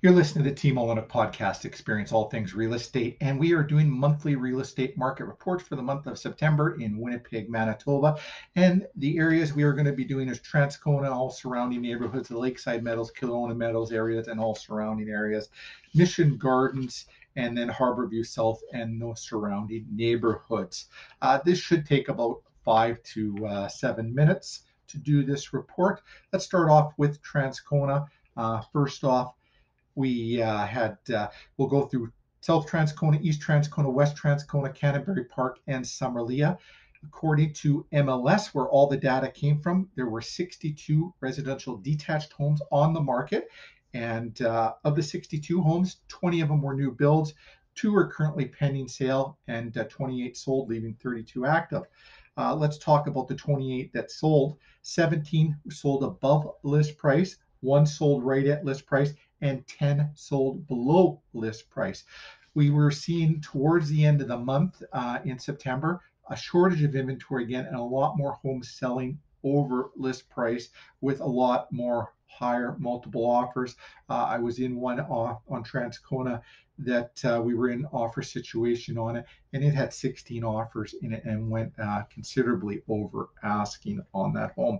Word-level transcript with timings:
You're 0.00 0.12
listening 0.12 0.44
to 0.44 0.50
the 0.50 0.54
Team 0.54 0.76
Olyniuk 0.76 1.08
podcast, 1.08 1.64
Experience 1.64 2.12
All 2.12 2.30
Things 2.30 2.54
Real 2.54 2.74
Estate, 2.74 3.16
and 3.20 3.36
we 3.36 3.52
are 3.52 3.64
doing 3.64 3.90
monthly 3.90 4.36
real 4.36 4.60
estate 4.60 4.96
market 4.96 5.24
reports 5.24 5.64
for 5.64 5.74
the 5.74 5.82
month 5.82 6.06
of 6.06 6.20
September 6.20 6.80
in 6.80 6.98
Winnipeg, 6.98 7.50
Manitoba. 7.50 8.16
And 8.54 8.86
the 8.94 9.18
areas 9.18 9.54
we 9.54 9.64
are 9.64 9.72
going 9.72 9.86
to 9.86 9.92
be 9.92 10.04
doing 10.04 10.28
is 10.28 10.38
Transcona, 10.38 11.10
all 11.10 11.30
surrounding 11.30 11.82
neighborhoods, 11.82 12.28
the 12.28 12.38
Lakeside 12.38 12.84
Meadows, 12.84 13.10
Kildonan 13.10 13.56
Meadows 13.56 13.90
areas, 13.90 14.28
and 14.28 14.38
all 14.38 14.54
surrounding 14.54 15.08
areas, 15.08 15.48
Mission 15.96 16.36
Gardens, 16.36 17.06
and 17.34 17.58
then 17.58 17.68
Harborview 17.68 18.24
South 18.24 18.60
and 18.72 19.02
those 19.02 19.20
surrounding 19.22 19.84
neighborhoods. 19.90 20.86
Uh, 21.22 21.40
this 21.44 21.58
should 21.58 21.84
take 21.84 22.08
about 22.08 22.42
five 22.64 23.02
to 23.02 23.44
uh, 23.44 23.66
seven 23.66 24.14
minutes 24.14 24.60
to 24.86 24.96
do 24.96 25.24
this 25.24 25.52
report. 25.52 26.02
Let's 26.32 26.44
start 26.44 26.70
off 26.70 26.92
with 26.98 27.20
Transcona. 27.20 28.06
Uh, 28.36 28.60
first 28.72 29.02
off, 29.02 29.34
we 29.98 30.40
uh, 30.40 30.64
had, 30.64 30.96
uh, 31.12 31.28
we'll 31.56 31.66
go 31.66 31.86
through 31.86 32.12
South 32.40 32.70
Transcona, 32.70 33.20
East 33.20 33.42
Transcona, 33.42 33.92
West 33.92 34.16
Transcona, 34.16 34.72
Canterbury 34.72 35.24
Park, 35.24 35.58
and 35.66 35.84
Summerlea. 35.84 36.56
According 37.02 37.52
to 37.54 37.84
MLS, 37.92 38.54
where 38.54 38.68
all 38.68 38.86
the 38.86 38.96
data 38.96 39.28
came 39.28 39.60
from, 39.60 39.88
there 39.96 40.08
were 40.08 40.20
62 40.20 41.12
residential 41.20 41.76
detached 41.78 42.32
homes 42.32 42.62
on 42.70 42.94
the 42.94 43.00
market. 43.00 43.48
And 43.92 44.40
uh, 44.40 44.74
of 44.84 44.94
the 44.94 45.02
62 45.02 45.60
homes, 45.60 45.96
20 46.06 46.42
of 46.42 46.48
them 46.48 46.62
were 46.62 46.74
new 46.74 46.92
builds. 46.92 47.34
Two 47.74 47.94
are 47.96 48.06
currently 48.06 48.46
pending 48.46 48.86
sale, 48.86 49.36
and 49.48 49.76
uh, 49.76 49.84
28 49.84 50.36
sold, 50.36 50.68
leaving 50.68 50.94
32 50.94 51.44
active. 51.44 51.82
Uh, 52.36 52.54
let's 52.54 52.78
talk 52.78 53.08
about 53.08 53.26
the 53.26 53.34
28 53.34 53.92
that 53.92 54.12
sold. 54.12 54.58
17 54.82 55.56
sold 55.70 56.04
above 56.04 56.48
list 56.62 56.96
price, 56.98 57.36
one 57.60 57.84
sold 57.84 58.22
right 58.22 58.46
at 58.46 58.64
list 58.64 58.86
price, 58.86 59.12
and 59.40 59.66
10 59.66 60.10
sold 60.14 60.66
below 60.66 61.20
list 61.32 61.70
price. 61.70 62.04
We 62.54 62.70
were 62.70 62.90
seeing 62.90 63.40
towards 63.40 63.88
the 63.88 64.04
end 64.04 64.20
of 64.20 64.28
the 64.28 64.38
month 64.38 64.82
uh, 64.92 65.20
in 65.24 65.38
September 65.38 66.02
a 66.30 66.36
shortage 66.36 66.82
of 66.82 66.94
inventory 66.94 67.44
again 67.44 67.66
and 67.66 67.76
a 67.76 67.82
lot 67.82 68.16
more 68.16 68.32
homes 68.42 68.70
selling 68.70 69.18
over 69.44 69.90
list 69.96 70.28
price 70.28 70.68
with 71.00 71.20
a 71.20 71.26
lot 71.26 71.70
more 71.72 72.12
higher 72.26 72.76
multiple 72.78 73.24
offers. 73.24 73.76
Uh, 74.08 74.26
I 74.28 74.38
was 74.38 74.58
in 74.58 74.76
one 74.76 75.00
off 75.00 75.42
on 75.48 75.64
Transcona 75.64 76.42
that 76.78 77.20
uh, 77.24 77.40
we 77.42 77.54
were 77.54 77.70
in 77.70 77.86
offer 77.86 78.22
situation 78.22 78.96
on 78.96 79.16
it, 79.16 79.26
and 79.52 79.64
it 79.64 79.74
had 79.74 79.92
16 79.92 80.44
offers 80.44 80.94
in 81.02 81.12
it 81.12 81.24
and 81.24 81.50
went 81.50 81.72
uh, 81.82 82.02
considerably 82.12 82.82
over 82.88 83.30
asking 83.42 84.00
on 84.14 84.32
that 84.34 84.52
home. 84.52 84.78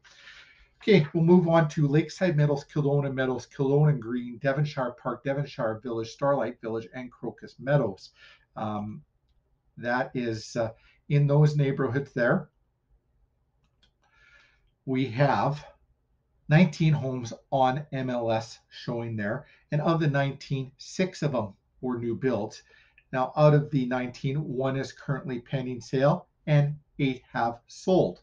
Okay, 0.81 1.07
we'll 1.13 1.23
move 1.23 1.49
on 1.49 1.69
to 1.71 1.87
Lakeside 1.87 2.37
Meadows, 2.37 2.65
Kildonan 2.65 3.15
Meadows, 3.15 3.47
Kildonan 3.47 4.01
Green, 4.01 4.39
Devonshire 4.39 4.97
Park, 5.01 5.23
Devonshire 5.23 5.81
Village, 5.83 6.09
Starlight 6.09 6.61
Village, 6.61 6.89
and 6.95 7.13
Crocus 7.13 7.57
Meadows. 7.61 8.11
Um, 8.57 9.03
that 9.77 10.11
is 10.15 10.57
uh, 10.57 10.71
in 11.09 11.27
those 11.27 11.57
neighborhoods 11.57 12.13
there 12.15 12.49
we 14.85 15.07
have 15.07 15.65
19 16.49 16.93
homes 16.93 17.33
on 17.51 17.87
MLS 17.93 18.59
showing 18.69 19.17
there. 19.17 19.47
And 19.71 19.81
of 19.81 20.01
the 20.01 20.09
19, 20.09 20.73
six 20.77 21.23
of 21.23 21.33
them 21.33 21.55
were 21.81 21.99
new 21.99 22.15
builds. 22.15 22.63
Now, 23.13 23.33
out 23.37 23.55
of 23.55 23.71
the 23.71 23.87
19, 23.87 24.37
one 24.37 24.77
is 24.77 24.93
currently 24.93 25.41
pending 25.41 25.81
sale 25.81 26.27
and 26.47 26.77
eight 26.99 27.23
have 27.33 27.61
sold. 27.67 28.23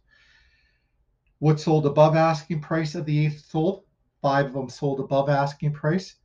What 1.40 1.60
sold 1.60 1.86
above 1.86 2.16
asking 2.16 2.62
price 2.62 2.96
of 2.96 3.06
the 3.06 3.26
eight 3.26 3.40
sold? 3.40 3.84
Five 4.22 4.48
of 4.48 4.54
them 4.54 4.70
sold 4.70 5.00
above 5.00 5.30
asking 5.30 5.74
price, 5.74 6.16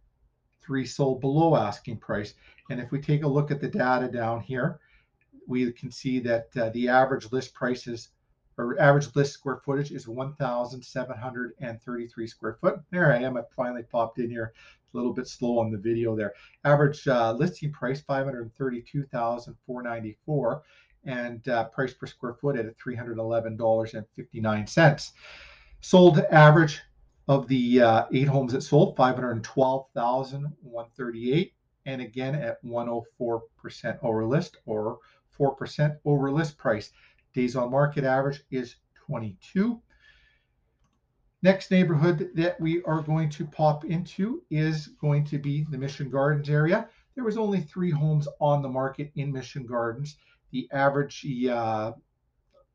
three 0.61 0.85
sold 0.85 1.21
below 1.21 1.55
asking 1.55 1.99
price. 1.99 2.35
And 2.71 2.81
if 2.81 2.91
we 2.91 3.01
take 3.01 3.23
a 3.23 3.29
look 3.29 3.53
at 3.53 3.61
the 3.61 3.69
data 3.69 4.09
down 4.09 4.41
here, 4.41 4.81
we 5.47 5.71
can 5.73 5.93
see 5.93 6.19
that 6.21 6.49
uh, 6.57 6.71
the 6.71 6.89
average 6.89 7.31
list 7.31 7.55
price 7.55 7.87
is 7.87 8.09
our 8.59 8.79
average 8.79 9.15
list 9.17 9.33
square 9.33 9.63
footage 9.65 9.91
is 9.91 10.07
1,733 10.07 12.27
square 12.27 12.59
foot. 12.61 12.81
There 12.91 13.11
I 13.13 13.19
am. 13.19 13.37
I 13.37 13.43
finally 13.55 13.83
popped 13.83 14.19
in 14.19 14.31
here. 14.31 14.55
A 14.93 14.97
little 14.97 15.13
bit 15.13 15.27
slow 15.27 15.59
on 15.59 15.73
the 15.73 15.79
video 15.79 16.15
there. 16.15 16.35
Average 16.65 17.09
uh, 17.09 17.33
listing 17.33 17.73
price 17.73 18.01
532,494 18.03 20.63
and 21.07 21.47
uh, 21.49 21.65
price 21.65 21.93
per 21.93 22.07
square 22.07 22.35
foot 22.35 22.57
at 22.57 22.79
$311.59. 22.79 25.13
Sold 25.81 26.21
average 26.31 26.81
of 27.29 27.49
the 27.49 27.81
uh, 27.81 28.05
eight 28.13 28.29
homes 28.29 28.53
that 28.53 28.61
sold 28.63 28.97
512,138 28.97 31.55
and 31.87 32.01
again 32.01 32.35
at 32.35 32.65
104% 32.65 33.99
over 34.03 34.25
list 34.25 34.57
or 34.67 34.99
4% 35.39 35.99
over 36.05 36.31
list 36.31 36.57
price. 36.57 36.91
Days 37.35 37.57
on 37.57 37.71
market 37.71 38.05
average 38.05 38.43
is 38.51 38.77
22. 39.07 39.81
Next 41.43 41.71
neighborhood 41.71 42.31
that 42.37 42.59
we 42.61 42.83
are 42.85 43.03
going 43.03 43.29
to 43.31 43.45
pop 43.45 43.85
into 43.85 44.43
is 44.51 44.89
going 45.01 45.25
to 45.27 45.39
be 45.39 45.67
the 45.71 45.77
Mission 45.77 46.09
Gardens 46.09 46.49
area. 46.49 46.89
There 47.15 47.25
was 47.25 47.37
only 47.37 47.61
three 47.61 47.91
homes 47.91 48.27
on 48.41 48.63
the 48.63 48.69
market 48.69 49.13
in 49.17 49.33
Mission 49.33 49.67
Gardens. 49.67 50.17
The 50.53 50.69
average 50.73 51.27
uh, 51.51 51.93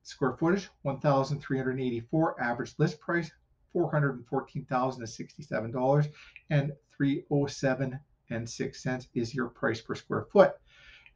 square 0.03 0.33
footage, 0.33 0.69
1,384. 0.83 2.41
Average 2.41 2.75
list 2.77 2.99
price, 2.99 3.31
$414,067. 3.73 6.11
And 6.49 6.73
307 6.95 7.99
and 8.29 8.49
6 8.49 8.83
cents 8.83 9.07
is 9.15 9.33
your 9.33 9.47
price 9.47 9.81
per 9.81 9.95
square 9.95 10.27
foot. 10.31 10.53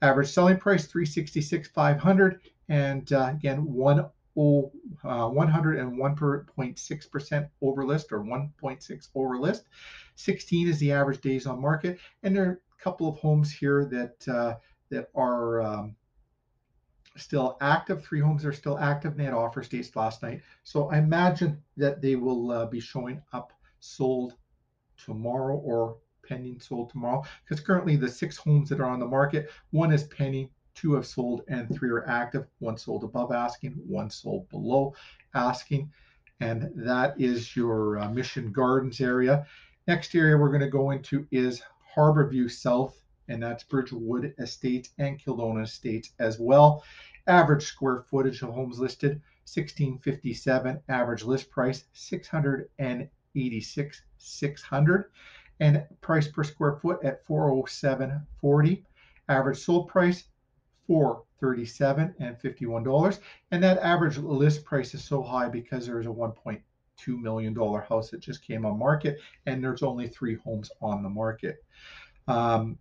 Average 0.02 0.30
selling 0.30 0.58
price 0.58 0.88
366 0.88 1.68
500 1.70 2.42
and 2.70 3.12
uh, 3.14 3.32
again 3.34 3.66
one 3.66 4.06
uh, 4.40 5.30
101.6% 5.30 7.50
over 7.62 7.86
list 7.86 8.12
or 8.12 8.22
1.6 8.22 9.10
over 9.14 9.38
list. 9.38 9.66
16 10.16 10.68
is 10.68 10.80
the 10.80 10.92
average 10.92 11.22
days 11.22 11.46
on 11.46 11.62
market, 11.62 12.00
and 12.24 12.36
there 12.36 12.46
are 12.46 12.54
a 12.54 12.58
couple 12.84 13.08
of 13.08 13.20
homes 13.20 13.52
here 13.52 13.86
that 13.86 14.28
uh, 14.28 14.56
that 14.90 15.10
are 15.16 15.62
um, 15.62 15.96
still 17.18 17.58
active. 17.62 18.04
Three 18.04 18.22
homes 18.22 18.44
are 18.46 18.54
still 18.54 18.80
active. 18.80 19.16
They 19.16 19.26
had 19.26 19.34
offer 19.34 19.62
dates 19.62 19.96
last 19.96 20.24
night, 20.24 20.42
so 20.64 20.90
I 20.90 20.98
imagine 20.98 21.62
that 21.78 22.02
they 22.02 22.16
will 22.16 22.52
uh, 22.52 22.66
be 22.66 22.80
showing 22.80 23.22
up 23.34 23.54
sold 23.80 24.34
tomorrow 24.98 25.58
or 25.58 25.98
pending 26.28 26.60
sold 26.60 26.90
tomorrow 26.90 27.24
because 27.44 27.64
currently 27.64 27.96
the 27.96 28.10
six 28.10 28.38
homes 28.38 28.70
that 28.70 28.80
are 28.80 28.90
on 28.90 29.00
the 29.00 29.08
market, 29.08 29.52
one 29.72 29.92
is 29.92 30.06
pending, 30.06 30.50
two 30.76 30.94
have 30.94 31.06
sold, 31.06 31.44
and 31.48 31.74
three 31.74 31.90
are 31.90 32.08
active. 32.08 32.48
One 32.60 32.78
sold 32.78 33.04
above 33.04 33.32
asking, 33.32 33.72
one 33.88 34.10
sold 34.10 34.50
below 34.50 34.94
asking. 35.34 35.92
And 36.40 36.72
that 36.76 37.20
is 37.20 37.56
your 37.56 38.00
uh, 38.00 38.10
Mission 38.10 38.52
Gardens 38.52 39.00
area. 39.00 39.46
Next 39.88 40.16
area 40.16 40.38
we're 40.38 40.50
going 40.50 40.62
to 40.62 40.70
go 40.70 40.92
into 40.92 41.28
is 41.32 41.62
Harborview 41.96 42.50
South, 42.50 43.00
and 43.28 43.42
that's 43.42 43.64
Bridgewood 43.64 44.34
Estates 44.40 44.90
and 44.98 45.20
Kildonan 45.20 45.64
Estates 45.64 46.12
as 46.20 46.40
well. 46.40 46.84
Average 47.28 47.64
square 47.64 48.04
footage 48.10 48.42
of 48.42 48.50
homes 48.50 48.80
listed 48.80 49.22
1657, 49.46 50.82
average 50.90 51.24
list 51.24 51.50
price 51.50 51.86
686 51.94 54.02
600 54.18 55.06
and 55.60 55.86
price 56.02 56.28
per 56.28 56.44
square 56.44 56.74
foot 56.74 57.04
at 57.04 57.26
407.40. 57.26 58.84
Average 59.30 59.58
sold 59.58 59.88
price 59.88 60.26
437 60.88 62.16
and 62.20 62.40
51 62.40 62.84
dollars. 62.84 63.20
And 63.52 63.64
that 63.64 63.80
average 63.80 64.18
list 64.18 64.64
price 64.66 64.94
is 64.94 65.04
so 65.04 65.22
high 65.22 65.50
because 65.50 65.86
there 65.86 66.00
is 66.00 66.06
a 66.06 66.10
1.2 66.10 66.62
million 67.08 67.54
dollar 67.54 67.82
house 67.82 68.10
that 68.12 68.20
just 68.20 68.46
came 68.46 68.66
on 68.66 68.78
market 68.78 69.20
and 69.46 69.64
there's 69.64 69.84
only 69.84 70.08
three 70.08 70.36
homes 70.36 70.72
on 70.82 71.04
the 71.04 71.10
market. 71.10 71.64
Um, 72.28 72.78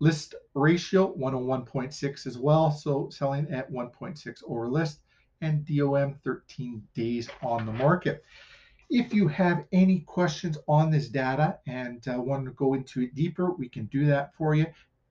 list 0.00 0.34
ratio 0.54 1.14
101.6 1.16 2.26
as 2.26 2.38
well 2.38 2.70
so 2.70 3.08
selling 3.10 3.50
at 3.50 3.70
1.6 3.70 4.42
over 4.46 4.68
list 4.68 5.00
and 5.40 5.64
dom 5.64 6.14
13 6.24 6.82
days 6.94 7.28
on 7.42 7.66
the 7.66 7.72
market. 7.72 8.24
If 8.90 9.12
you 9.12 9.28
have 9.28 9.64
any 9.72 10.00
questions 10.00 10.56
on 10.66 10.90
this 10.90 11.08
data 11.08 11.58
and 11.66 12.06
uh, 12.08 12.20
want 12.20 12.46
to 12.46 12.52
go 12.52 12.74
into 12.74 13.02
it 13.02 13.14
deeper, 13.14 13.52
we 13.52 13.68
can 13.68 13.84
do 13.86 14.06
that 14.06 14.34
for 14.34 14.54
you. 14.54 14.66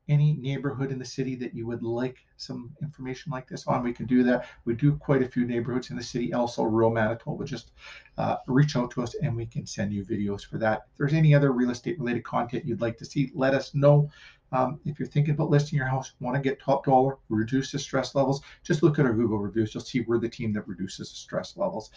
Any 0.10 0.34
neighborhood 0.34 0.92
in 0.92 1.00
the 1.00 1.06
city 1.06 1.36
that 1.36 1.54
you 1.54 1.68
would 1.68 1.84
like 1.84 2.18
some 2.38 2.72
information 2.82 3.32
like 3.32 3.48
this 3.48 3.68
on, 3.68 3.84
we 3.84 3.92
can 3.92 4.06
do 4.06 4.24
that. 4.24 4.48
We 4.64 4.74
do 4.74 4.96
quite 4.96 5.22
a 5.22 5.28
few 5.28 5.46
neighborhoods 5.46 5.90
in 5.90 5.98
the 5.98 6.04
city, 6.04 6.34
also 6.34 6.64
rural 6.64 6.92
Manitoba. 6.92 7.44
Just 7.44 7.72
uh, 8.18 8.38
reach 8.48 8.76
out 8.78 8.92
to 8.92 9.04
us 9.04 9.16
and 9.16 9.36
we 9.36 9.46
can 9.46 9.66
send 9.66 9.92
you 9.92 10.06
videos 10.06 10.46
for 10.46 10.58
that. 10.60 10.88
If 10.92 10.98
there's 10.98 11.14
any 11.14 11.36
other 11.36 11.52
real 11.52 11.72
estate 11.72 12.00
related 12.00 12.24
content 12.24 12.66
you'd 12.66 12.82
like 12.82 12.98
to 13.00 13.06
see, 13.06 13.32
let 13.36 13.54
us 13.54 13.76
know. 13.76 14.10
Um, 14.52 14.80
if 14.86 14.98
you're 14.98 15.10
thinking 15.10 15.34
about 15.34 15.50
listing 15.50 15.78
your 15.78 15.88
house, 15.88 16.14
want 16.22 16.36
to 16.36 16.42
get 16.42 16.60
top 16.62 16.86
dollar, 16.86 17.18
reduce 17.30 17.72
the 17.72 17.80
stress 17.80 18.16
levels, 18.16 18.42
just 18.64 18.82
look 18.82 18.98
at 18.98 19.06
our 19.06 19.14
Google 19.14 19.40
reviews. 19.40 19.74
You'll 19.74 19.84
see 19.84 20.02
we're 20.02 20.20
the 20.20 20.30
team 20.30 20.54
that 20.54 20.68
reduces 20.68 21.10
the 21.10 21.16
stress 21.16 21.58
levels. 21.58 21.92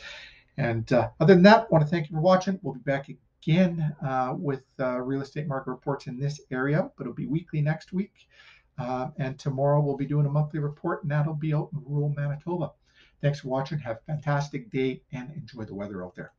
And 0.56 0.92
uh, 0.92 1.10
other 1.20 1.34
than 1.34 1.44
that, 1.44 1.60
I 1.60 1.66
want 1.70 1.84
to 1.84 1.90
thank 1.90 2.10
you 2.10 2.16
for 2.16 2.22
watching. 2.22 2.58
We'll 2.62 2.74
be 2.74 2.80
back 2.80 3.08
again 3.42 3.94
uh, 4.04 4.34
with 4.36 4.62
uh, 4.78 5.00
real 5.00 5.22
estate 5.22 5.46
market 5.46 5.70
reports 5.70 6.06
in 6.06 6.18
this 6.18 6.40
area, 6.50 6.90
but 6.96 7.04
it'll 7.04 7.14
be 7.14 7.26
weekly 7.26 7.60
next 7.60 7.92
week. 7.92 8.28
Uh, 8.78 9.08
and 9.18 9.38
tomorrow 9.38 9.80
we'll 9.80 9.96
be 9.96 10.06
doing 10.06 10.26
a 10.26 10.30
monthly 10.30 10.60
report, 10.60 11.02
and 11.02 11.10
that'll 11.10 11.34
be 11.34 11.52
out 11.52 11.68
in 11.72 11.80
rural 11.84 12.14
Manitoba. 12.16 12.72
Thanks 13.20 13.40
for 13.40 13.48
watching. 13.48 13.78
Have 13.78 13.96
a 13.96 14.12
fantastic 14.12 14.70
day 14.70 15.02
and 15.12 15.30
enjoy 15.36 15.64
the 15.64 15.74
weather 15.74 16.04
out 16.04 16.14
there. 16.14 16.32